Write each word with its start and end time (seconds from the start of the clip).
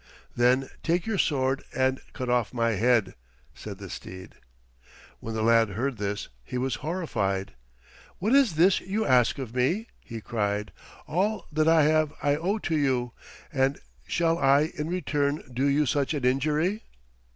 "Then 0.35 0.67
take 0.81 1.05
your 1.05 1.19
sword 1.19 1.63
and 1.75 2.01
cut 2.11 2.27
off 2.27 2.55
my 2.55 2.71
head," 2.71 3.13
said 3.53 3.77
the 3.77 3.87
steed. 3.87 4.33
When 5.19 5.35
the 5.35 5.43
lad 5.43 5.69
heard 5.69 5.99
this 5.99 6.27
he 6.43 6.57
was 6.57 6.77
horrified. 6.81 7.53
"What 8.17 8.33
is 8.33 8.55
this 8.55 8.79
you 8.79 9.05
ask 9.05 9.37
of 9.37 9.53
me?" 9.53 9.89
he 10.03 10.19
cried. 10.19 10.71
"All 11.05 11.45
that 11.51 11.67
I 11.67 11.83
have 11.83 12.15
I 12.23 12.35
owe 12.35 12.57
to 12.57 12.75
you, 12.75 13.11
and 13.53 13.79
shall 14.07 14.39
I 14.39 14.71
in 14.75 14.89
return 14.89 15.43
do 15.53 15.67
you 15.67 15.85
such 15.85 16.15
an 16.15 16.25
injury?" 16.25 16.81